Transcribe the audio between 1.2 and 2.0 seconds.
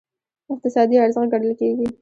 ګڼل کېږي.